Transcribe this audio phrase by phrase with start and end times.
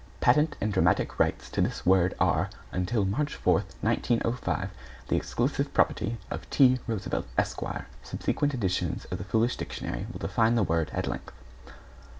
[0.19, 4.71] (Patent and Dramatic rights to this word are, until March 4, 1905,
[5.09, 6.79] the exclusive property of T.
[6.87, 7.61] Roosevelt, Esq.,
[8.01, 11.33] Subsequent editions of The Foolish Dictionary will define the word at length).